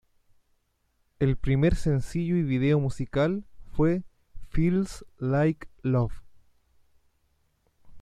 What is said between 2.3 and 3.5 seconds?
y video musical